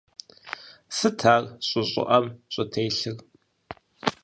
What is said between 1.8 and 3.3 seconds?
щӀыӀэм щӀытелъыр?